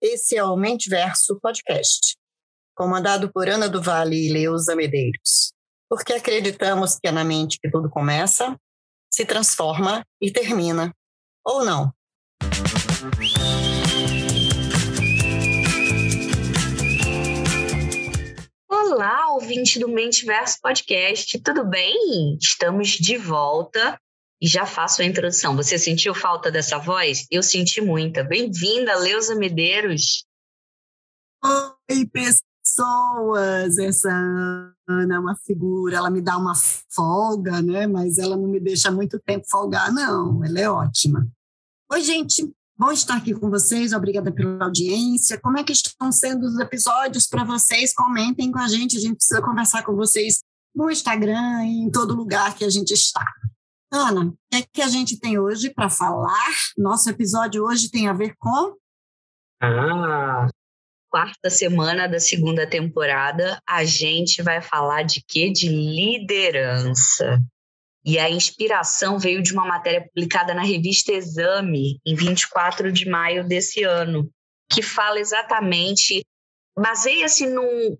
[0.00, 2.16] Esse é o Mentiverso Podcast,
[2.76, 5.52] comandado por Ana do Vale e Leusa Medeiros,
[5.88, 8.56] porque acreditamos que é na mente que tudo começa,
[9.12, 10.94] se transforma e termina.
[11.44, 11.92] Ou não?
[18.70, 22.36] Olá, ouvinte do Mentiverso Podcast, tudo bem?
[22.40, 23.98] Estamos de volta
[24.40, 25.54] e já faço a introdução.
[25.54, 27.26] Você sentiu falta dessa voz?
[27.30, 28.24] Eu senti muita.
[28.24, 30.24] Bem-vinda, Leusa Medeiros.
[31.44, 33.78] Oi, pessoas!
[33.78, 34.10] Essa
[34.88, 36.54] Ana é uma figura, ela me dá uma
[36.88, 37.86] folga, né?
[37.86, 40.42] Mas ela não me deixa muito tempo folgar, não.
[40.44, 41.28] Ela é ótima.
[41.92, 42.50] Oi, gente.
[42.78, 45.38] Bom estar aqui com vocês, obrigada pela audiência.
[45.38, 47.92] Como é que estão sendo os episódios para vocês?
[47.92, 50.40] Comentem com a gente, a gente precisa conversar com vocês
[50.74, 53.22] no Instagram e em todo lugar que a gente está.
[53.92, 56.54] Ana, o que, é que a gente tem hoje para falar?
[56.78, 58.76] Nosso episódio hoje tem a ver com.
[59.60, 60.48] Ah,
[61.10, 65.50] quarta semana da segunda temporada, a gente vai falar de quê?
[65.50, 67.40] De liderança.
[68.04, 73.46] E a inspiração veio de uma matéria publicada na revista Exame, em 24 de maio
[73.46, 74.30] desse ano,
[74.70, 76.24] que fala exatamente,
[76.78, 77.98] baseia-se num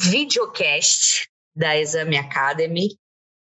[0.00, 2.96] videocast da Exame Academy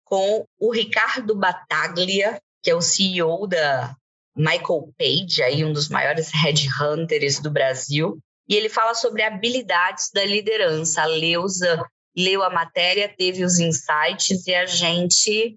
[0.09, 3.95] com o Ricardo Bataglia, que é o CEO da
[4.35, 10.23] Michael Page, aí um dos maiores headhunters do Brasil, e ele fala sobre habilidades da
[10.23, 11.01] liderança.
[11.01, 11.83] A Leusa
[12.15, 15.55] leu a matéria, teve os insights e a gente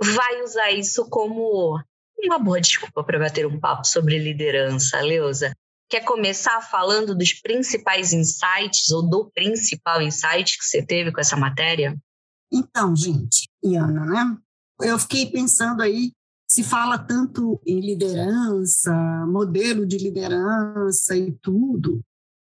[0.00, 1.78] vai usar isso como
[2.18, 5.52] uma boa desculpa para bater um papo sobre liderança, Leusa.
[5.88, 11.36] Quer começar falando dos principais insights ou do principal insight que você teve com essa
[11.36, 11.96] matéria?
[12.52, 14.38] Então, gente, Iana, né?
[14.82, 16.12] Eu fiquei pensando aí,
[16.48, 18.92] se fala tanto em liderança,
[19.26, 22.00] modelo de liderança e tudo,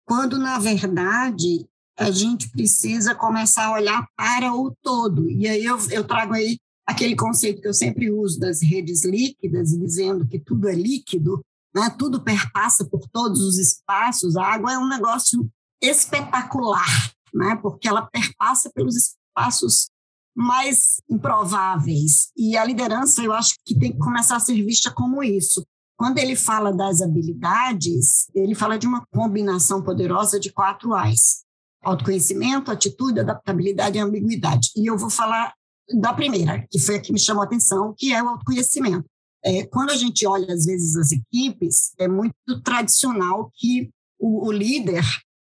[0.06, 1.66] quando na verdade
[1.98, 5.30] a gente precisa começar a olhar para o todo.
[5.30, 9.70] E aí eu, eu trago aí aquele conceito que eu sempre uso das redes líquidas,
[9.70, 11.40] dizendo que tudo é líquido,
[11.74, 11.94] né?
[11.98, 14.36] tudo perpassa por todos os espaços.
[14.36, 15.48] A água é um negócio
[15.80, 17.56] espetacular, né?
[17.62, 19.89] porque ela perpassa pelos espaços
[20.34, 22.30] mais improváveis.
[22.36, 25.64] E a liderança, eu acho que tem que começar a ser vista como isso.
[25.96, 31.45] Quando ele fala das habilidades, ele fala de uma combinação poderosa de quatro A's:
[31.83, 34.70] autoconhecimento, atitude, adaptabilidade e ambiguidade.
[34.77, 35.55] E eu vou falar
[36.00, 39.05] da primeira, que foi a que me chamou a atenção, que é o autoconhecimento.
[39.45, 42.34] É, quando a gente olha, às vezes, as equipes, é muito
[42.64, 45.05] tradicional que o, o líder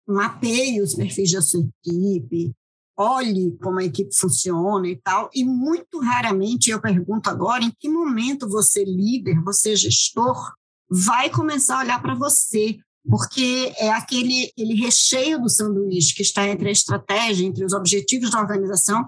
[0.08, 2.52] mapeie os perfis da sua equipe,
[3.04, 7.90] olhe como a equipe funciona e tal, e muito raramente eu pergunto agora em que
[7.90, 10.54] momento você, líder, você, gestor,
[10.90, 12.78] vai começar a olhar para você,
[13.10, 18.32] porque é aquele, aquele recheio do sanduíche que está entre a estratégia, entre os objetivos
[18.32, 19.06] da organização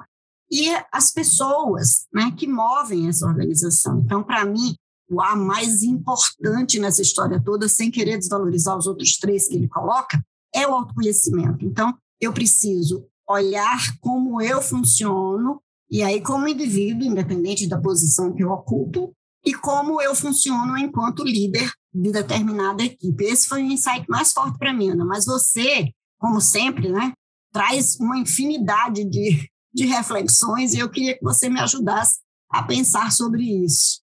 [0.52, 4.00] e as pessoas né, que movem essa organização.
[4.00, 4.76] Então, para mim,
[5.10, 9.68] o A mais importante nessa história toda, sem querer desvalorizar os outros três que ele
[9.68, 10.24] coloca,
[10.54, 11.64] é o autoconhecimento.
[11.64, 18.44] Então, eu preciso olhar como eu funciono, e aí, como indivíduo, independente da posição que
[18.44, 19.16] eu ocupo,
[19.46, 23.24] e como eu funciono enquanto líder de determinada equipe.
[23.24, 25.06] Esse foi o insight mais forte para mim, Ana.
[25.06, 27.14] Mas você, como sempre, né,
[27.54, 32.20] traz uma infinidade de, de reflexões e eu queria que você me ajudasse
[32.50, 34.02] a pensar sobre isso.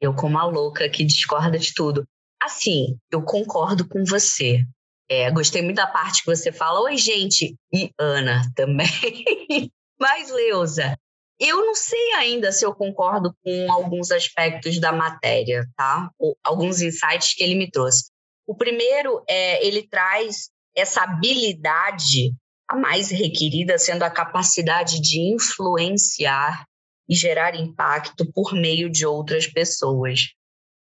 [0.00, 2.04] Eu, como a louca que discorda de tudo.
[2.42, 4.66] Assim, eu concordo com você.
[5.14, 8.88] É, gostei muito da parte que você fala, oi, gente, e Ana também.
[10.00, 10.98] Mas, Leusa,
[11.38, 16.10] eu não sei ainda se eu concordo com alguns aspectos da matéria, tá?
[16.18, 18.10] Ou alguns insights que ele me trouxe.
[18.46, 22.32] O primeiro é ele traz essa habilidade
[22.66, 26.64] a mais requerida sendo a capacidade de influenciar
[27.06, 30.30] e gerar impacto por meio de outras pessoas.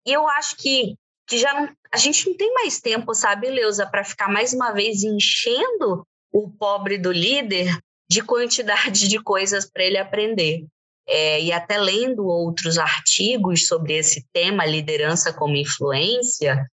[0.07, 0.95] E eu acho que,
[1.27, 4.71] que já não, a gente não tem mais tempo, sabe, Leusa, para ficar mais uma
[4.71, 7.77] vez enchendo o pobre do líder
[8.09, 10.65] de quantidade de coisas para ele aprender.
[11.07, 16.65] É, e até lendo outros artigos sobre esse tema, liderança como influência,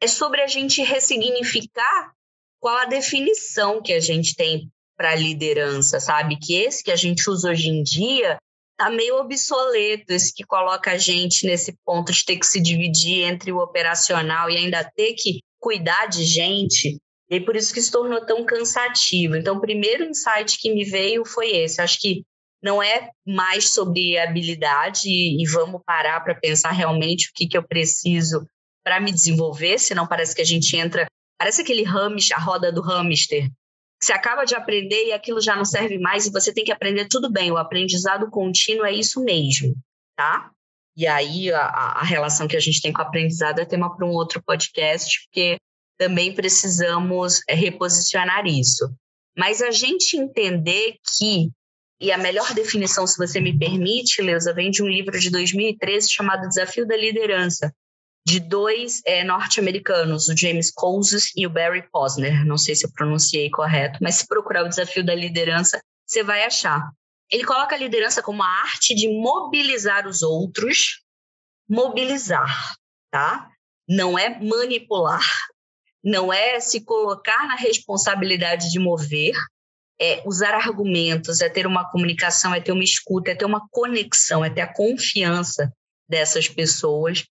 [0.00, 2.12] é sobre a gente ressignificar
[2.60, 6.38] qual a definição que a gente tem para liderança, sabe?
[6.38, 8.38] Que esse que a gente usa hoje em dia
[8.76, 13.22] tá meio obsoleto, esse que coloca a gente nesse ponto de ter que se dividir
[13.22, 16.98] entre o operacional e ainda ter que cuidar de gente.
[17.30, 19.36] E por isso que se tornou tão cansativo.
[19.36, 21.80] Então, o primeiro insight que me veio foi esse.
[21.80, 22.22] Acho que
[22.62, 27.56] não é mais sobre habilidade e, e vamos parar para pensar realmente o que, que
[27.56, 28.46] eu preciso
[28.82, 31.06] para me desenvolver, senão parece que a gente entra,
[31.38, 33.50] parece aquele hamster, a roda do hamster,
[34.04, 37.06] você acaba de aprender e aquilo já não serve mais e você tem que aprender
[37.08, 39.74] tudo bem, o aprendizado contínuo é isso mesmo,
[40.16, 40.50] tá?
[40.96, 44.06] E aí a, a relação que a gente tem com o aprendizado é tema para
[44.06, 45.58] um outro podcast, porque
[45.98, 48.88] também precisamos é, reposicionar isso.
[49.36, 51.50] Mas a gente entender que,
[52.00, 56.12] e a melhor definição, se você me permite, Leusa, vem de um livro de 2013
[56.12, 57.74] chamado Desafio da Liderança,
[58.26, 62.44] de dois é, norte-americanos, o James Couzes e o Barry Posner.
[62.46, 66.44] Não sei se eu pronunciei correto, mas se procurar o Desafio da Liderança, você vai
[66.44, 66.90] achar.
[67.30, 71.02] Ele coloca a liderança como a arte de mobilizar os outros,
[71.68, 72.74] mobilizar,
[73.10, 73.50] tá?
[73.88, 75.26] Não é manipular,
[76.02, 79.34] não é se colocar na responsabilidade de mover,
[80.00, 84.44] é usar argumentos, é ter uma comunicação, é ter uma escuta, é ter uma conexão,
[84.44, 85.72] é ter a confiança
[86.08, 87.24] dessas pessoas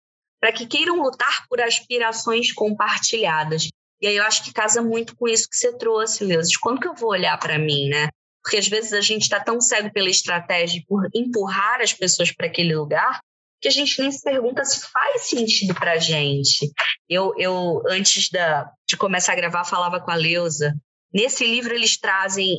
[0.41, 3.69] para que queiram lutar por aspirações compartilhadas.
[4.01, 6.57] E aí eu acho que casa muito com isso que você trouxe, Leus.
[6.57, 8.09] Quando que eu vou olhar para mim, né?
[8.43, 12.47] Porque às vezes a gente está tão cego pela estratégia por empurrar as pessoas para
[12.47, 13.21] aquele lugar
[13.61, 16.73] que a gente nem se pergunta se faz sentido para a gente.
[17.09, 20.75] Eu, eu antes da, de começar a gravar, falava com a Leusa.
[21.13, 22.59] Nesse livro, eles trazem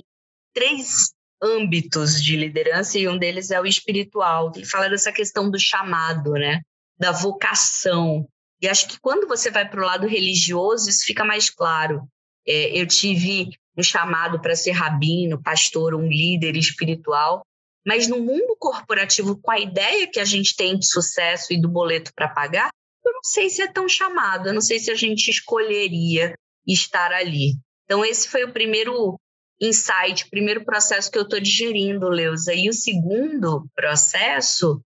[0.53, 1.11] três
[1.41, 4.51] âmbitos de liderança e um deles é o espiritual.
[4.55, 6.61] Ele fala dessa questão do chamado, né?
[7.01, 8.27] Da vocação.
[8.61, 12.07] E acho que quando você vai para o lado religioso, isso fica mais claro.
[12.47, 17.41] É, eu tive um chamado para ser rabino, pastor, um líder espiritual,
[17.83, 21.67] mas no mundo corporativo, com a ideia que a gente tem de sucesso e do
[21.67, 22.69] boleto para pagar,
[23.03, 26.35] eu não sei se é tão chamado, eu não sei se a gente escolheria
[26.67, 27.55] estar ali.
[27.85, 29.19] Então, esse foi o primeiro
[29.59, 32.53] insight, o primeiro processo que eu estou digerindo, Leusa.
[32.53, 34.79] E o segundo processo,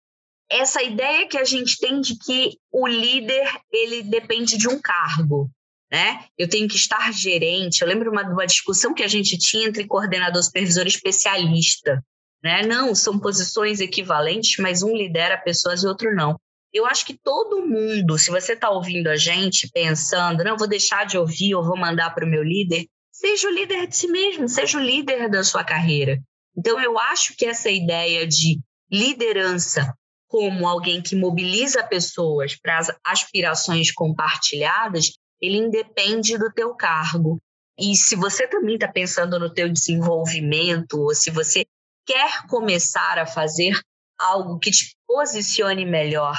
[0.49, 5.49] essa ideia que a gente tem de que o líder ele depende de um cargo
[5.91, 6.25] né?
[6.37, 7.81] Eu tenho que estar gerente.
[7.81, 12.03] Eu lembro uma, uma discussão que a gente tinha entre coordenador, supervisor especialista,
[12.43, 12.63] né?
[12.63, 16.39] Não, são posições equivalentes, mas um lidera pessoas e outro não.
[16.73, 21.05] Eu acho que todo mundo, se você está ouvindo a gente pensando, não, vou deixar
[21.05, 24.49] de ouvir ou vou mandar para o meu líder, seja o líder de si mesmo,
[24.49, 26.19] seja o líder da sua carreira.
[26.57, 28.59] Então, eu acho que essa ideia de
[28.91, 29.93] liderança
[30.35, 37.41] como alguém que mobiliza pessoas para as aspirações compartilhadas, ele independe do teu cargo.
[37.79, 41.65] E se você também está pensando no teu desenvolvimento, ou se você
[42.05, 43.79] quer começar a fazer
[44.19, 46.37] algo que te posicione melhor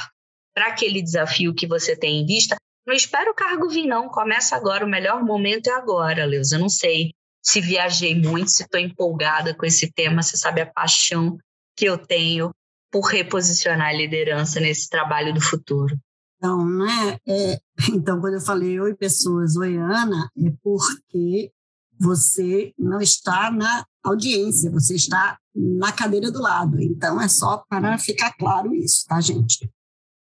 [0.53, 2.55] para aquele desafio que você tem em vista,
[2.85, 4.09] não espera o cargo vir, não.
[4.09, 4.85] Começa agora.
[4.85, 6.57] O melhor momento é agora, Leusa.
[6.57, 10.21] Eu não sei se viajei muito, se estou empolgada com esse tema.
[10.21, 11.35] Você sabe a paixão
[11.75, 12.51] que eu tenho
[12.91, 15.97] por reposicionar a liderança nesse trabalho do futuro.
[16.37, 17.17] Então, né?
[17.27, 17.59] É,
[17.93, 21.51] então, quando eu falei oi pessoas, oi Ana, é porque
[21.99, 26.79] você não está na audiência, você está na cadeira do lado.
[26.81, 29.69] Então, é só para ficar claro isso, tá, gente?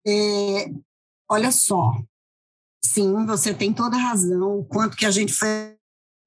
[0.06, 0.72] É,
[1.30, 1.94] olha só,
[2.84, 5.76] sim, você tem toda a razão, o quanto que a gente foi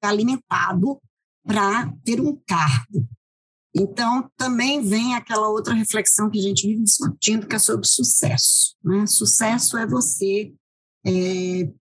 [0.02, 1.00] alimentado
[1.44, 3.08] para ter um cargo.
[3.74, 8.76] Então, também vem aquela outra reflexão que a gente vive discutindo, que é sobre sucesso.
[8.84, 9.06] Né?
[9.06, 10.52] Sucesso é você
[11.06, 11.72] é,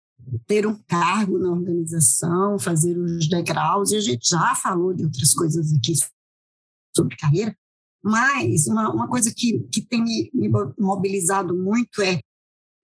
[0.47, 5.35] ter um cargo na organização, fazer os degraus, e a gente já falou de outras
[5.35, 5.95] coisas aqui
[6.95, 7.57] sobre carreira,
[8.03, 12.21] mas uma, uma coisa que, que tem me, me mobilizado muito é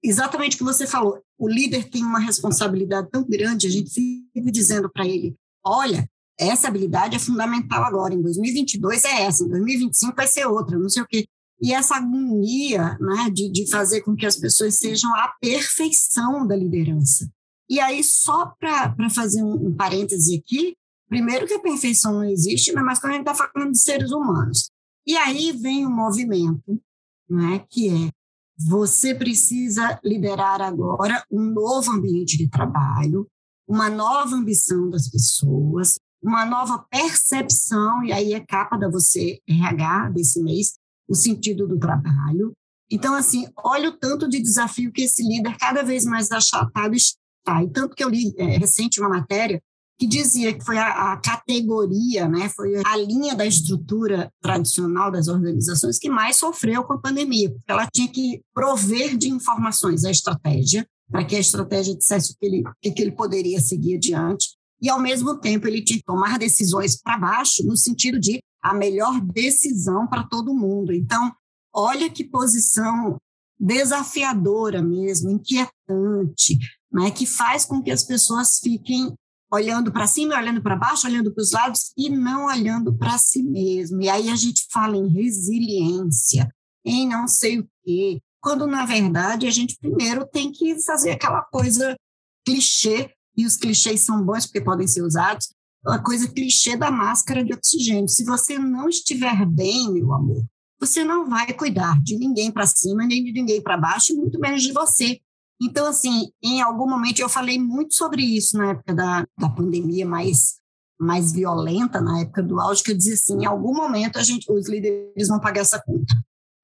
[0.02, 1.22] exatamente o que você falou.
[1.38, 3.90] O líder tem uma responsabilidade tão grande, a gente
[4.34, 9.48] vive dizendo para ele: olha, essa habilidade é fundamental agora, em 2022 é essa, em
[9.48, 11.26] 2025 vai ser outra, não sei o quê.
[11.60, 16.54] E essa agonia né, de, de fazer com que as pessoas sejam a perfeição da
[16.54, 17.30] liderança.
[17.68, 20.76] E aí, só para fazer um, um parêntese aqui,
[21.08, 24.12] primeiro que a perfeição não existe, né, mas quando a gente está falando de seres
[24.12, 24.70] humanos.
[25.06, 26.80] E aí vem um movimento,
[27.28, 28.10] né, que é
[28.58, 33.28] você precisa liderar agora um novo ambiente de trabalho,
[33.68, 40.10] uma nova ambição das pessoas, uma nova percepção, e aí é capa da você RH
[40.10, 40.74] desse mês,
[41.08, 42.52] o sentido do trabalho.
[42.90, 47.62] Então, assim, olha o tanto de desafio que esse líder cada vez mais achatado está.
[47.62, 49.60] E tanto que eu li é, recente uma matéria
[49.98, 55.26] que dizia que foi a, a, categoria, né, foi a linha da estrutura tradicional das
[55.26, 60.10] organizações que mais sofreu com a pandemia, porque ela tinha que prover de informações a
[60.10, 64.55] estratégia, para que a estratégia dissesse o que ele, o que ele poderia seguir adiante,
[64.80, 68.74] e, ao mesmo tempo, ele tinha que tomar decisões para baixo, no sentido de a
[68.74, 70.92] melhor decisão para todo mundo.
[70.92, 71.32] Então,
[71.72, 73.16] olha que posição
[73.58, 76.58] desafiadora mesmo, inquietante,
[76.92, 79.14] né, que faz com que as pessoas fiquem
[79.50, 83.42] olhando para cima, olhando para baixo, olhando para os lados e não olhando para si
[83.42, 84.02] mesmo.
[84.02, 86.48] E aí a gente fala em resiliência,
[86.84, 91.42] em não sei o quê, quando na verdade a gente primeiro tem que fazer aquela
[91.42, 91.96] coisa
[92.44, 95.48] clichê, e os clichês são bons porque podem ser usados,
[95.86, 98.08] a coisa clichê da máscara de oxigênio.
[98.08, 100.44] Se você não estiver bem, meu amor,
[100.80, 104.62] você não vai cuidar de ninguém para cima, nem de ninguém para baixo, muito menos
[104.62, 105.20] de você.
[105.60, 110.04] Então, assim, em algum momento eu falei muito sobre isso na época da, da pandemia
[110.04, 110.56] mais,
[111.00, 114.50] mais violenta, na época do auge, que eu dizia assim, em algum momento a gente,
[114.50, 116.14] os líderes vão pagar essa conta.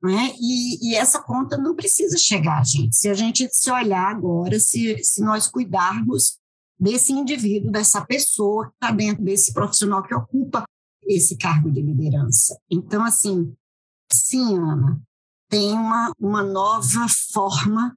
[0.03, 0.35] Né?
[0.39, 2.97] E, e essa conta não precisa chegar, gente.
[2.97, 6.39] Se a gente se olhar agora, se, se nós cuidarmos
[6.83, 10.65] desse indivíduo, dessa pessoa que está dentro desse profissional que ocupa
[11.05, 12.59] esse cargo de liderança.
[12.69, 13.55] Então, assim,
[14.13, 15.01] sim, Ana,
[15.49, 17.97] tem uma, uma nova forma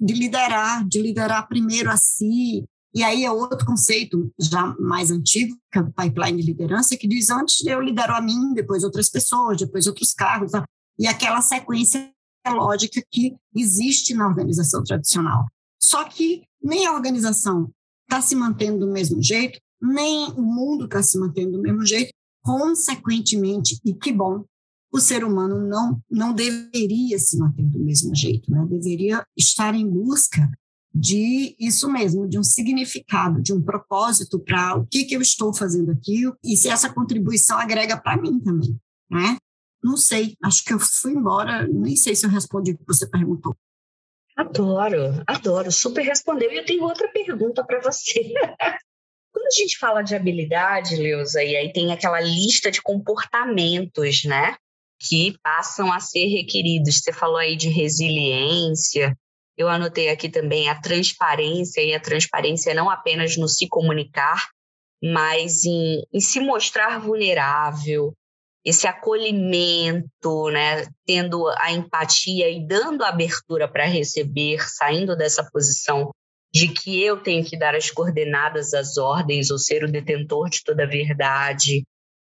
[0.00, 2.64] de liderar, de liderar primeiro a si.
[2.92, 7.06] E aí é outro conceito já mais antigo, que é o pipeline de liderança, que
[7.06, 10.50] diz antes eu lidero a mim, depois outras pessoas, depois outros cargos,
[10.98, 12.12] e aquela sequência
[12.48, 15.46] lógica que existe na organização tradicional.
[15.80, 17.70] Só que nem a organização
[18.08, 22.12] está se mantendo do mesmo jeito, nem o mundo está se mantendo do mesmo jeito,
[22.42, 24.44] consequentemente, e que bom,
[24.92, 28.64] o ser humano não, não deveria se manter do mesmo jeito, né?
[28.68, 30.48] deveria estar em busca
[30.94, 35.52] de isso mesmo, de um significado, de um propósito para o que, que eu estou
[35.52, 38.78] fazendo aqui e se essa contribuição agrega para mim também.
[39.10, 39.36] Né?
[39.82, 43.08] Não sei, acho que eu fui embora, nem sei se eu respondi o que você
[43.08, 43.56] perguntou.
[44.36, 46.50] Adoro, adoro, super respondeu.
[46.52, 48.20] E eu tenho outra pergunta para você.
[49.32, 54.56] Quando a gente fala de habilidade, Leusa, e aí tem aquela lista de comportamentos, né?
[55.00, 57.00] que passam a ser requeridos.
[57.00, 59.16] Você falou aí de resiliência,
[59.56, 64.48] eu anotei aqui também a transparência, e a transparência não apenas no se comunicar,
[65.02, 68.14] mas em, em se mostrar vulnerável,
[68.64, 76.10] esse acolhimento, né, tendo a empatia e dando abertura para receber, saindo dessa posição
[76.52, 80.62] de que eu tenho que dar as coordenadas, as ordens, ou ser o detentor de
[80.62, 81.82] toda a verdade,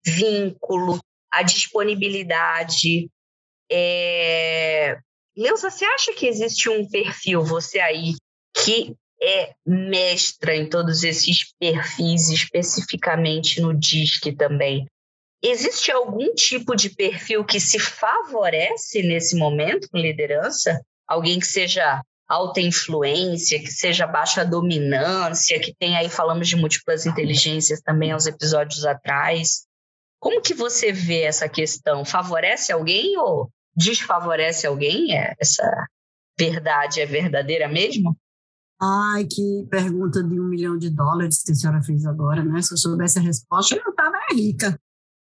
[0.04, 0.98] vínculo,
[1.30, 3.08] a disponibilidade.
[3.70, 4.98] É...
[5.36, 8.14] Leusa, você acha que existe um perfil, você aí,
[8.56, 14.86] que é mestra em todos esses perfis, especificamente no DISC também?
[15.46, 20.80] Existe algum tipo de perfil que se favorece nesse momento com liderança?
[21.06, 27.04] Alguém que seja alta influência, que seja baixa dominância, que tem aí, falamos de múltiplas
[27.04, 29.66] inteligências também aos episódios atrás.
[30.18, 32.06] Como que você vê essa questão?
[32.06, 35.14] Favorece alguém ou desfavorece alguém?
[35.14, 35.70] É, essa
[36.38, 38.16] verdade é verdadeira mesmo?
[38.80, 42.62] Ai, que pergunta de um milhão de dólares que a senhora fez agora, né?
[42.62, 44.80] Se eu soubesse a resposta, eu estava rica.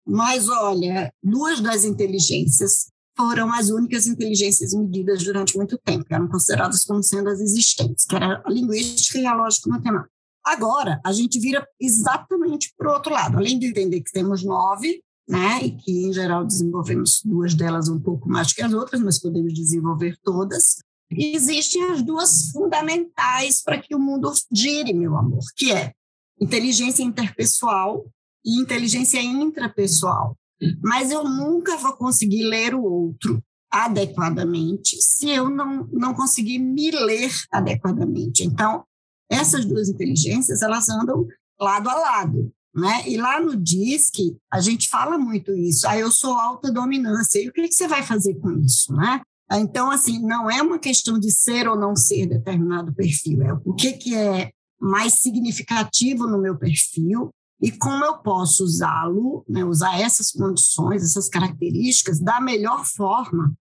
[0.08, 6.86] Mas, olha, duas das inteligências foram as únicas inteligências medidas durante muito tempo, eram consideradas
[6.86, 10.12] como sendo as existentes, que era a linguística e a lógica-matemática.
[10.46, 13.38] Agora, a gente vira exatamente para o outro lado.
[13.38, 18.00] Além de entender que temos nove, né, e que, em geral, desenvolvemos duas delas um
[18.00, 20.78] pouco mais que as outras, mas podemos desenvolver todas,
[21.12, 25.92] existem as duas fundamentais para que o mundo gire, meu amor, que é
[26.40, 28.06] inteligência interpessoal
[28.46, 30.38] e inteligência intrapessoal.
[30.82, 33.42] Mas eu nunca vou conseguir ler o outro
[33.72, 38.44] adequadamente se eu não, não conseguir me ler adequadamente.
[38.44, 38.84] Então,
[39.30, 41.28] essas duas inteligências, elas andam
[41.60, 43.04] lado a lado, né?
[43.08, 45.88] E lá no DISC, a gente fala muito isso.
[45.88, 47.40] Ah, eu sou alta dominância.
[47.40, 49.22] E o que, que você vai fazer com isso, né?
[49.54, 53.74] Então, assim, não é uma questão de ser ou não ser determinado perfil, é o
[53.74, 60.00] que, que é mais significativo no meu perfil e como eu posso usá-lo, né, usar
[60.00, 63.54] essas condições, essas características da melhor forma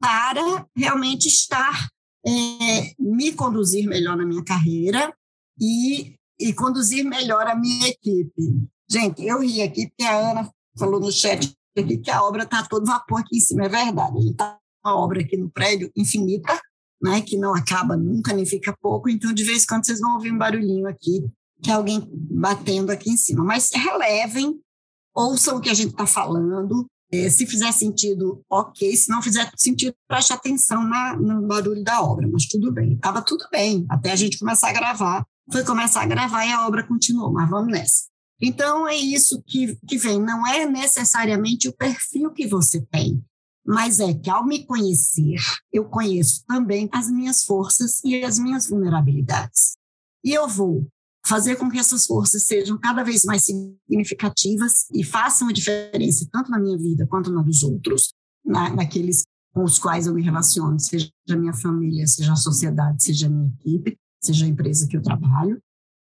[0.00, 1.88] para realmente estar
[2.26, 5.12] é, me conduzir melhor na minha carreira
[5.60, 8.68] e, e conduzir melhor a minha equipe.
[8.88, 12.62] Gente, eu ri aqui porque a Ana falou no chat aqui que a obra está
[12.64, 14.30] todo vapor aqui em cima, é verdade.
[14.30, 16.58] Está uma obra aqui no prédio infinita,
[17.02, 20.14] né, que não acaba nunca, nem fica pouco, então de vez em quando vocês vão
[20.14, 21.24] ouvir um barulhinho aqui,
[21.62, 23.44] que alguém batendo aqui em cima.
[23.44, 24.60] Mas relevem,
[25.14, 28.96] ouçam o que a gente está falando, é, se fizer sentido, ok.
[28.96, 32.28] Se não fizer sentido, preste atenção na, no barulho da obra.
[32.30, 32.94] Mas tudo bem.
[32.94, 35.26] Estava tudo bem até a gente começar a gravar.
[35.52, 37.32] Foi começar a gravar e a obra continuou.
[37.32, 38.10] Mas vamos nessa.
[38.40, 40.20] Então, é isso que, que vem.
[40.20, 43.22] Não é necessariamente o perfil que você tem,
[43.66, 45.36] mas é que ao me conhecer,
[45.72, 49.76] eu conheço também as minhas forças e as minhas vulnerabilidades.
[50.24, 50.86] E eu vou
[51.26, 56.50] fazer com que essas forças sejam cada vez mais significativas e façam a diferença tanto
[56.50, 58.12] na minha vida quanto na dos outros,
[58.44, 59.22] na, naqueles
[59.52, 63.30] com os quais eu me relaciono, seja a minha família, seja a sociedade, seja a
[63.30, 65.60] minha equipe, seja a empresa que eu trabalho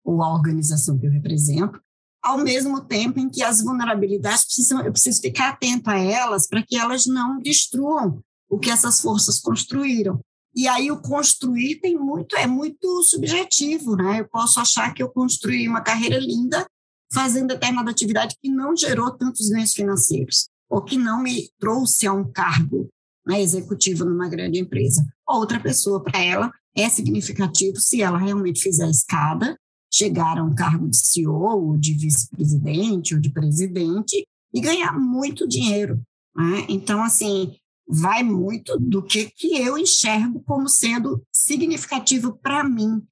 [0.05, 1.81] ou a organização que eu represento,
[2.23, 6.63] ao mesmo tempo em que as vulnerabilidades precisam, eu preciso ficar atento a elas para
[6.63, 10.21] que elas não destruam o que essas forças construíram.
[10.57, 14.21] E aí o construir tem muito é muito subjetivo, né?
[14.21, 16.67] Eu posso achar que eu construí uma carreira linda
[17.13, 22.13] fazendo determinada atividade que não gerou tantos ganhos financeiros ou que não me trouxe a
[22.13, 22.89] um cargo
[23.27, 25.05] né, executivo numa grande empresa.
[25.29, 29.59] Outra pessoa, para ela, é significativo se ela realmente fizer a escada,
[29.93, 35.47] chegar a um cargo de CEO, ou de vice-presidente, ou de presidente, e ganhar muito
[35.47, 36.01] dinheiro.
[36.35, 36.67] Né?
[36.69, 37.57] Então, assim,
[37.89, 43.03] vai muito do que, que eu enxergo como sendo significativo para mim.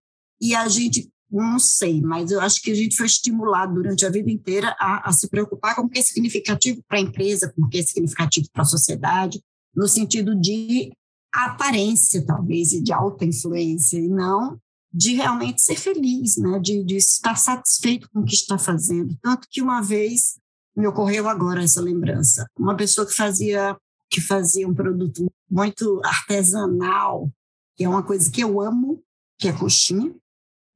[0.41, 4.11] E a gente, não sei, mas eu acho que a gente foi estimulado durante a
[4.11, 7.63] vida inteira a, a se preocupar com o que é significativo para a empresa, com
[7.63, 9.41] o que é significativo para a sociedade,
[9.75, 10.93] no sentido de
[11.33, 14.59] aparência, talvez, e de alta influência, e não
[14.95, 16.61] de realmente ser feliz, né?
[16.61, 19.17] de, de estar satisfeito com o que está fazendo.
[19.21, 20.39] Tanto que uma vez
[20.77, 22.47] me ocorreu agora essa lembrança.
[22.57, 23.77] Uma pessoa que fazia
[24.11, 27.31] que fazia um produto muito artesanal,
[27.77, 29.03] que é uma coisa que eu amo,
[29.39, 30.15] que é coxinha,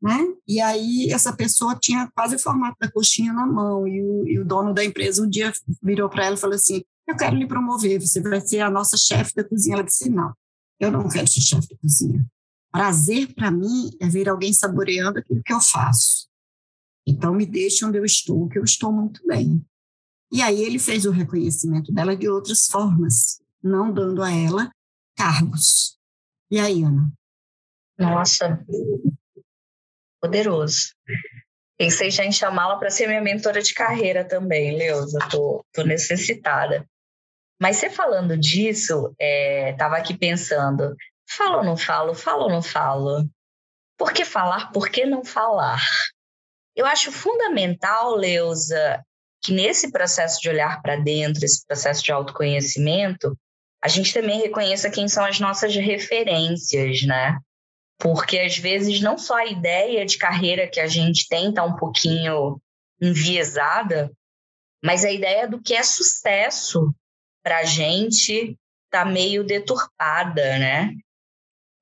[0.00, 0.18] né?
[0.47, 4.38] E aí essa pessoa tinha quase o formato da coxinha na mão e o, e
[4.38, 7.47] o dono da empresa um dia virou para ela e falou assim: eu quero lhe
[7.47, 9.76] promover, você vai ser a nossa chefe da cozinha.
[9.76, 10.32] Ela disse: não,
[10.78, 12.25] eu não quero ser chefe de cozinha.
[12.70, 16.28] Prazer para mim é ver alguém saboreando aquilo que eu faço.
[17.06, 19.64] Então me deixe onde eu estou, que eu estou muito bem.
[20.30, 24.70] E aí ele fez o reconhecimento dela de outras formas, não dando a ela
[25.16, 25.99] cargos.
[26.50, 27.11] E aí, Ana?
[27.99, 28.64] Nossa,
[30.20, 30.94] poderoso.
[31.76, 35.18] Pensei já em chamá-la para ser minha mentora de carreira também, Leusa.
[35.31, 36.87] Tô, tô necessitada.
[37.61, 40.96] Mas você falando disso, é, aqui pensando,
[41.29, 43.29] falo ou não falo, falo ou não falo?
[43.96, 45.83] Por que falar, por que não falar?
[46.74, 49.05] Eu acho fundamental, Leusa,
[49.42, 53.37] que nesse processo de olhar para dentro, esse processo de autoconhecimento,
[53.83, 57.38] a gente também reconheça quem são as nossas referências, né?
[57.98, 61.77] Porque às vezes não só a ideia de carreira que a gente tem está um
[61.77, 62.61] pouquinho
[63.01, 64.11] enviesada,
[64.83, 66.92] mas a ideia do que é sucesso
[67.42, 70.92] para a gente está meio deturpada, né?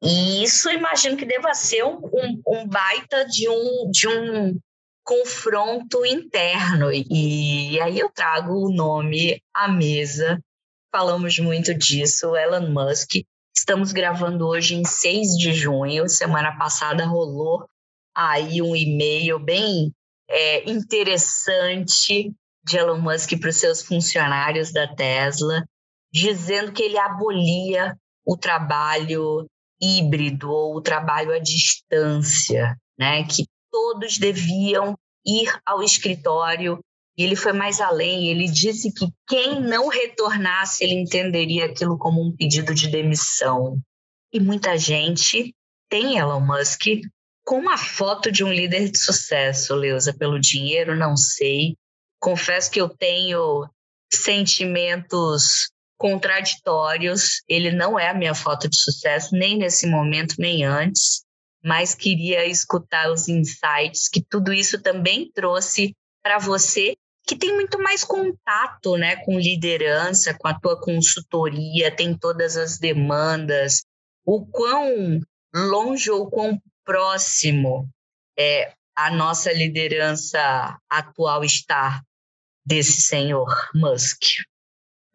[0.03, 4.59] E isso imagino que deva ser um, um, um, baita de um, de um
[5.07, 6.91] confronto interno.
[6.93, 10.43] E, aí eu trago o nome à mesa.
[10.93, 13.23] Falamos muito disso, Elon Musk.
[13.57, 16.09] Estamos gravando hoje em 6 de junho.
[16.09, 17.65] Semana passada rolou
[18.15, 19.93] aí um e-mail bem
[20.29, 22.33] é, interessante
[22.65, 25.65] de Elon Musk para os seus funcionários da Tesla,
[26.13, 29.47] dizendo que ele abolia o trabalho
[29.81, 33.23] híbrido ou o trabalho à distância, né?
[33.25, 33.45] Que
[33.77, 36.81] todos deviam ir ao escritório.
[37.19, 42.23] E ele foi mais além, ele disse que quem não retornasse, ele entenderia aquilo como
[42.23, 43.79] um pedido de demissão.
[44.33, 45.55] E muita gente
[45.91, 46.87] tem Elon Musk
[47.45, 51.77] com uma foto de um líder de sucesso, Leusa, pelo dinheiro, não sei.
[52.19, 53.69] Confesso que eu tenho
[54.11, 57.43] sentimentos contraditórios.
[57.47, 61.26] Ele não é a minha foto de sucesso, nem nesse momento, nem antes
[61.67, 66.95] mas queria escutar os insights que tudo isso também trouxe para você,
[67.27, 72.79] que tem muito mais contato né, com liderança, com a tua consultoria, tem todas as
[72.79, 73.85] demandas,
[74.25, 75.21] o quão
[75.53, 77.89] longe ou quão próximo
[78.39, 82.01] é a nossa liderança atual está
[82.65, 84.23] desse senhor Musk.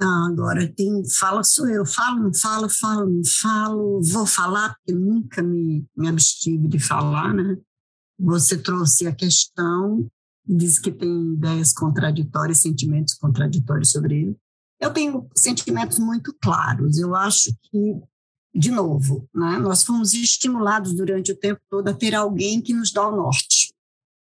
[0.01, 4.99] Ah, agora tem, fala sou eu, falo, não falo, falo, não falo, vou falar, porque
[4.99, 7.55] nunca me, me abstive de falar, né?
[8.19, 10.09] Você trouxe a questão,
[10.43, 14.37] diz que tem ideias contraditórias, sentimentos contraditórios sobre ele.
[14.79, 16.97] Eu tenho sentimentos muito claros.
[16.97, 18.01] Eu acho que,
[18.55, 22.91] de novo, né, nós fomos estimulados durante o tempo todo a ter alguém que nos
[22.91, 23.60] dá o norte.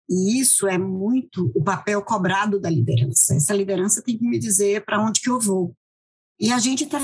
[0.10, 3.36] E isso é muito o papel cobrado da liderança.
[3.36, 5.76] Essa liderança tem que me dizer para onde que eu vou.
[6.40, 7.00] E a gente está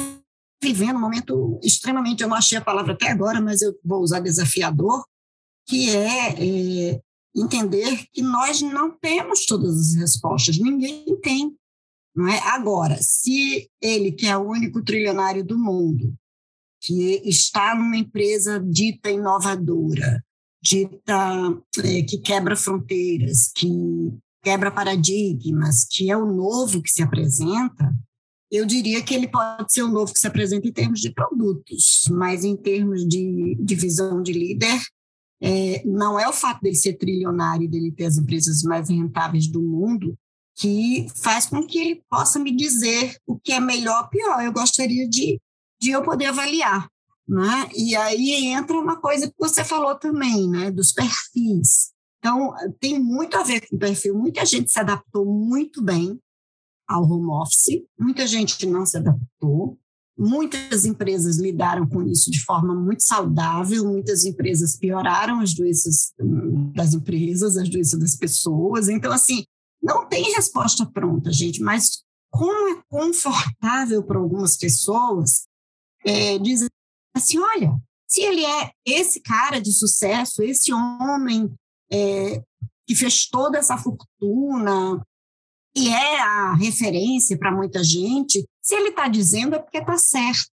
[0.61, 4.19] vivendo um momento extremamente, eu não achei a palavra até agora, mas eu vou usar
[4.19, 5.03] desafiador,
[5.67, 7.01] que é, é
[7.35, 11.55] entender que nós não temos todas as respostas, ninguém tem.
[12.15, 12.39] Não é?
[12.39, 16.13] Agora, se ele, que é o único trilionário do mundo,
[16.81, 20.23] que está numa empresa dita inovadora,
[20.61, 23.67] dita é, que quebra fronteiras, que
[24.43, 27.93] quebra paradigmas, que é o novo que se apresenta,
[28.51, 32.03] eu diria que ele pode ser o novo que se apresenta em termos de produtos,
[32.11, 34.77] mas em termos de, de visão de líder,
[35.41, 39.47] é, não é o fato dele ser trilionário e dele ter as empresas mais rentáveis
[39.47, 40.17] do mundo
[40.55, 44.43] que faz com que ele possa me dizer o que é melhor ou pior.
[44.43, 45.39] Eu gostaria de,
[45.81, 46.87] de eu poder avaliar.
[47.27, 47.69] Né?
[47.75, 50.71] E aí entra uma coisa que você falou também, né?
[50.71, 51.91] dos perfis.
[52.19, 54.17] Então, tem muito a ver com o perfil.
[54.17, 56.19] Muita gente se adaptou muito bem
[56.87, 59.79] ao home office, muita gente não se adaptou,
[60.17, 66.71] muitas empresas lidaram com isso de forma muito saudável, muitas empresas pioraram as doenças hum,
[66.75, 68.89] das empresas, as doenças das pessoas.
[68.89, 69.45] Então, assim,
[69.81, 75.47] não tem resposta pronta, gente, mas como é confortável para algumas pessoas
[76.05, 76.69] é, dizer
[77.15, 77.71] assim: olha,
[78.07, 81.53] se ele é esse cara de sucesso, esse homem
[81.91, 82.41] é,
[82.87, 85.01] que fez toda essa fortuna,
[85.75, 90.51] e é a referência para muita gente, se ele está dizendo é porque está certo.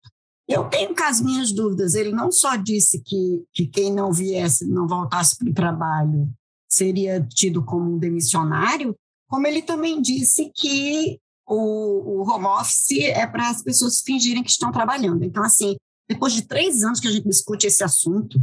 [0.46, 1.94] Eu tenho com as minhas dúvidas.
[1.94, 6.28] Ele não só disse que, que quem não viesse, não voltasse para o trabalho,
[6.68, 8.94] seria tido como um demissionário,
[9.28, 14.50] como ele também disse que o, o home office é para as pessoas fingirem que
[14.50, 15.24] estão trabalhando.
[15.24, 15.76] Então, assim,
[16.08, 18.40] depois de três anos que a gente discute esse assunto,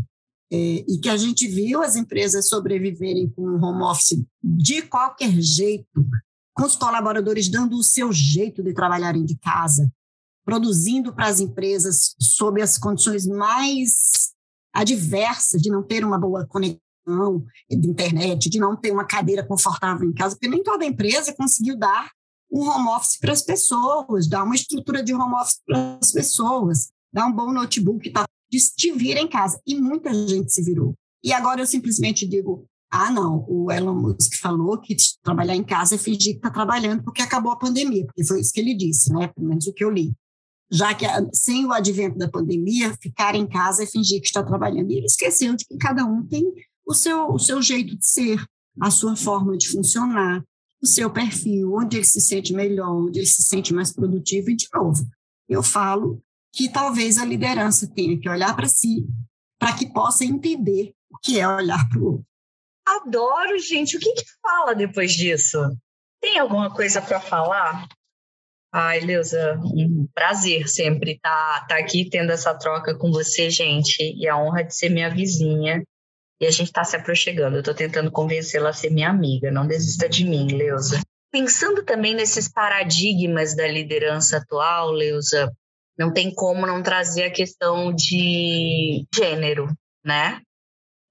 [0.52, 5.32] é, e que a gente viu as empresas sobreviverem com o home office de qualquer
[5.40, 6.06] jeito,
[6.54, 9.90] com os colaboradores dando o seu jeito de trabalharem de casa,
[10.44, 14.34] produzindo para as empresas sob as condições mais
[14.74, 16.82] adversas de não ter uma boa conexão
[17.70, 21.78] de internet, de não ter uma cadeira confortável em casa, porque nem toda empresa conseguiu
[21.78, 22.12] dar
[22.52, 26.90] um home office para as pessoas, dar uma estrutura de home office para as pessoas,
[27.14, 29.60] dar um bom notebook para te vir em casa.
[29.66, 30.94] E muita gente se virou.
[31.24, 35.96] E agora eu simplesmente digo, ah, não, o Elon Musk falou que trabalhar em casa
[35.96, 39.14] é fingir que está trabalhando porque acabou a pandemia, porque foi isso que ele disse,
[39.14, 39.28] né?
[39.28, 40.12] Pelo menos o que eu li.
[40.70, 44.92] Já que sem o advento da pandemia, ficar em casa é fingir que está trabalhando.
[44.92, 46.44] E ele esqueceu de que cada um tem
[46.86, 48.44] o seu, o seu jeito de ser,
[48.80, 50.44] a sua forma de funcionar,
[50.82, 54.50] o seu perfil, onde ele se sente melhor, onde ele se sente mais produtivo.
[54.50, 55.06] E, de novo,
[55.48, 59.06] eu falo que talvez a liderança tenha que olhar para si,
[59.60, 62.26] para que possa entender o que é olhar para o outro.
[62.88, 63.96] Adoro, gente.
[63.96, 65.60] O que, que fala depois disso?
[66.22, 67.88] Tem alguma coisa para falar?
[68.74, 74.02] Ai, Leusa, um prazer sempre estar tá, tá aqui tendo essa troca com você, gente.
[74.02, 75.84] E a honra de ser minha vizinha.
[76.40, 77.58] E a gente está se aproximando.
[77.58, 79.52] Eu estou tentando convencê-la a ser minha amiga.
[79.52, 81.02] Não desista de mim, Leusa.
[81.32, 85.52] Pensando também nesses paradigmas da liderança atual, Leusa,
[86.02, 89.68] não tem como não trazer a questão de gênero,
[90.04, 90.42] né?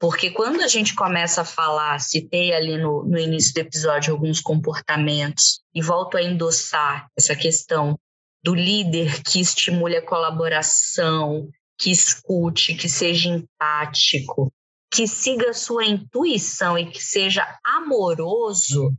[0.01, 4.41] Porque quando a gente começa a falar, citei ali no, no início do episódio alguns
[4.41, 7.97] comportamentos e volto a endossar essa questão
[8.43, 11.49] do líder que estimule a colaboração,
[11.79, 14.53] que escute, que seja empático,
[14.93, 18.93] que siga sua intuição e que seja amoroso,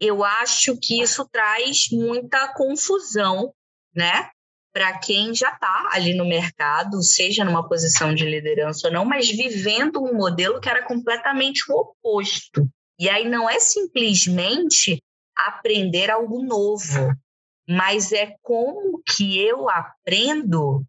[0.00, 3.52] eu acho que isso traz muita confusão,
[3.94, 4.30] né?
[4.78, 9.28] Para quem já está ali no mercado, seja numa posição de liderança ou não, mas
[9.28, 12.70] vivendo um modelo que era completamente o oposto.
[12.96, 15.02] E aí não é simplesmente
[15.36, 17.12] aprender algo novo,
[17.68, 20.86] mas é como que eu aprendo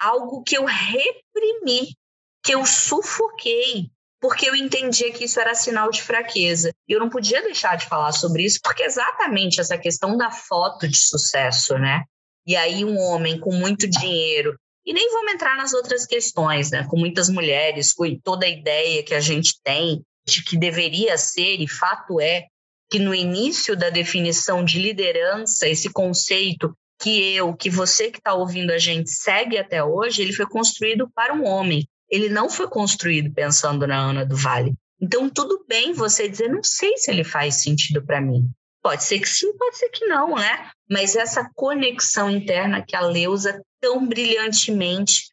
[0.00, 1.94] algo que eu reprimi,
[2.42, 3.88] que eu sufoquei,
[4.20, 6.72] porque eu entendia que isso era sinal de fraqueza.
[6.88, 10.88] E eu não podia deixar de falar sobre isso, porque exatamente essa questão da foto
[10.88, 12.02] de sucesso, né?
[12.48, 16.86] E aí um homem com muito dinheiro, e nem vamos entrar nas outras questões, né?
[16.88, 21.60] Com muitas mulheres, com toda a ideia que a gente tem de que deveria ser,
[21.60, 22.46] e fato é,
[22.90, 28.32] que no início da definição de liderança, esse conceito que eu, que você que está
[28.32, 31.86] ouvindo a gente segue até hoje, ele foi construído para um homem.
[32.08, 34.72] Ele não foi construído pensando na Ana do Vale.
[34.98, 38.48] Então, tudo bem você dizer, não sei se ele faz sentido para mim.
[38.82, 40.70] Pode ser que sim, pode ser que não, né?
[40.90, 45.32] Mas essa conexão interna que a Leusa tão brilhantemente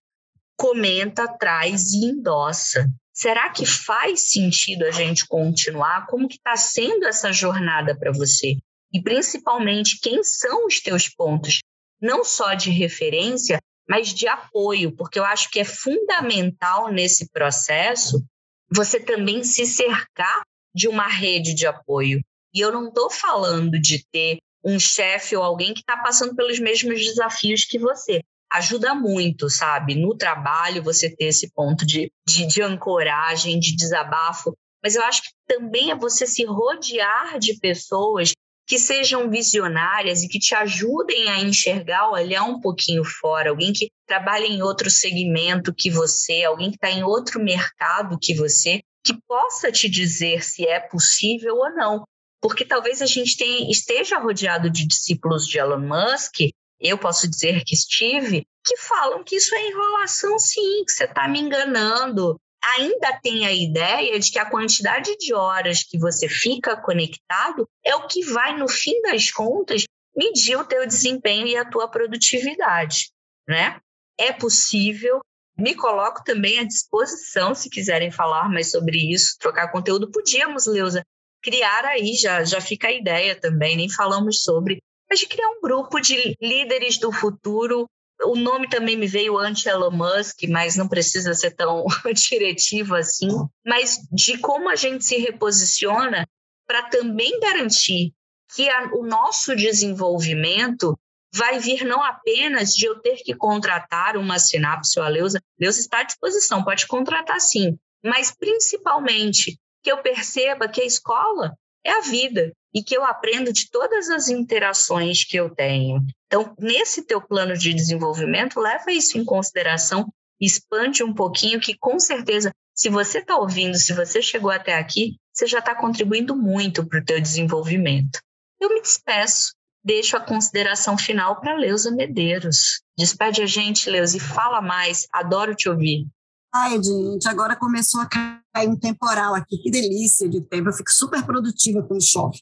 [0.58, 2.90] comenta, traz e endossa.
[3.14, 6.06] Será que faz sentido a gente continuar?
[6.08, 8.58] Como que está sendo essa jornada para você?
[8.92, 11.60] E principalmente, quem são os teus pontos,
[12.02, 18.24] não só de referência, mas de apoio, porque eu acho que é fundamental nesse processo
[18.70, 20.42] você também se cercar
[20.74, 22.22] de uma rede de apoio.
[22.54, 26.60] E eu não estou falando de ter um chefe ou alguém que está passando pelos
[26.60, 28.22] mesmos desafios que você.
[28.52, 29.96] Ajuda muito, sabe?
[29.96, 34.58] No trabalho, você ter esse ponto de, de, de ancoragem, de desabafo.
[34.84, 38.34] Mas eu acho que também é você se rodear de pessoas
[38.68, 43.92] que sejam visionárias e que te ajudem a enxergar, olhar um pouquinho fora, alguém que
[44.08, 49.16] trabalha em outro segmento que você, alguém que está em outro mercado que você, que
[49.28, 52.04] possa te dizer se é possível ou não.
[52.46, 57.64] Porque talvez a gente tenha, esteja rodeado de discípulos de Elon Musk, eu posso dizer
[57.66, 63.20] que estive, que falam que isso é enrolação sim, que você está me enganando, ainda
[63.20, 68.06] tem a ideia de que a quantidade de horas que você fica conectado é o
[68.06, 73.10] que vai, no fim das contas, medir o teu desempenho e a tua produtividade,
[73.50, 73.80] né?
[74.20, 75.20] É possível,
[75.58, 80.12] me coloco também à disposição se quiserem falar mais sobre isso, trocar conteúdo.
[80.12, 81.04] Podíamos, Leusa,
[81.46, 85.62] criar aí, já, já fica a ideia também, nem falamos sobre, mas de criar um
[85.62, 87.86] grupo de líderes do futuro
[88.24, 93.28] o nome também me veio anti-Elon Musk, mas não precisa ser tão diretivo assim.
[93.66, 96.26] Mas de como a gente se reposiciona
[96.66, 98.14] para também garantir
[98.56, 100.98] que a, o nosso desenvolvimento
[101.34, 105.78] vai vir não apenas de eu ter que contratar uma sinapse ou a Leusa, Deus
[105.78, 111.92] está à disposição, pode contratar sim, mas principalmente que eu perceba que a escola é
[111.92, 116.04] a vida e que eu aprendo de todas as interações que eu tenho.
[116.26, 122.00] Então, nesse teu plano de desenvolvimento, leva isso em consideração, expande um pouquinho, que com
[122.00, 126.84] certeza, se você está ouvindo, se você chegou até aqui, você já está contribuindo muito
[126.84, 128.20] para o teu desenvolvimento.
[128.60, 132.82] Eu me despeço, deixo a consideração final para Leusa Medeiros.
[132.98, 136.08] Despede a gente, Leusa, e fala mais, adoro te ouvir.
[136.58, 140.90] Ai, gente, agora começou a cair um temporal aqui, que delícia de tempo, eu fico
[140.90, 142.40] super produtiva quando chove.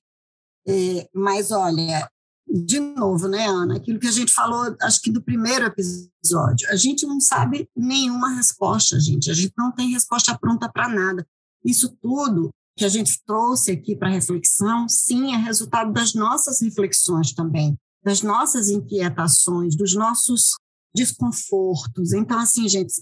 [0.68, 2.08] É, mas olha,
[2.48, 6.76] de novo, né, Ana, aquilo que a gente falou, acho que do primeiro episódio, a
[6.76, 11.26] gente não sabe nenhuma resposta, gente, a gente não tem resposta pronta para nada.
[11.66, 17.34] Isso tudo que a gente trouxe aqui para reflexão, sim, é resultado das nossas reflexões
[17.34, 20.52] também, das nossas inquietações, dos nossos
[20.94, 22.14] desconfortos.
[22.14, 22.94] Então, assim, gente,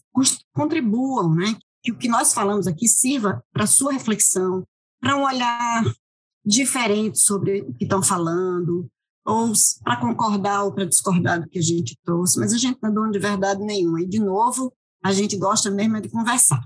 [0.53, 1.57] contribuam, né?
[1.83, 4.63] Que o que nós falamos aqui sirva para sua reflexão,
[4.99, 5.83] para um olhar
[6.45, 8.87] diferente sobre o que estão falando,
[9.25, 9.51] ou
[9.83, 12.93] para concordar ou para discordar do que a gente trouxe, mas a gente não é
[12.93, 14.01] dono de verdade nenhuma.
[14.01, 14.73] E, de novo,
[15.03, 16.63] a gente gosta mesmo é de conversar.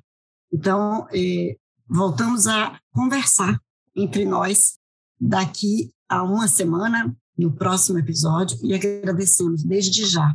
[0.51, 1.57] Então, eh,
[1.87, 3.59] voltamos a conversar
[3.95, 4.77] entre nós
[5.19, 10.33] daqui a uma semana, no próximo episódio, e agradecemos desde já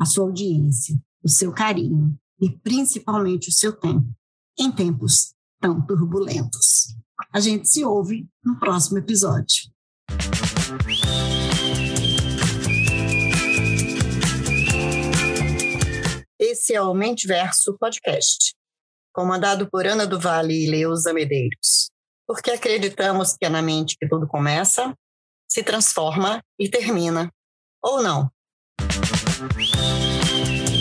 [0.00, 4.06] a sua audiência, o seu carinho e principalmente o seu tempo,
[4.58, 6.94] em tempos tão turbulentos.
[7.32, 9.70] A gente se ouve no próximo episódio.
[16.38, 18.54] Esse é o Mentiverso Podcast,
[19.12, 21.90] comandado por Ana do Vale e Leusa Medeiros,
[22.26, 24.94] porque acreditamos que é na mente que tudo começa,
[25.48, 27.30] se transforma e termina.
[27.82, 28.30] Ou não.
[29.38, 30.75] Música